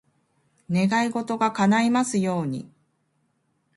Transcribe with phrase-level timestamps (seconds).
[0.71, 2.67] 願い事が叶いますように。